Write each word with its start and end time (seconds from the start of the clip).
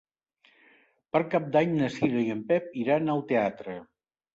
Per 1.11 1.21
Cap 1.35 1.47
d'Any 1.57 1.77
na 1.83 1.93
Cira 1.99 2.27
i 2.27 2.35
en 2.39 2.43
Pep 2.51 2.77
iran 2.87 3.17
al 3.19 3.27
teatre. 3.33 3.83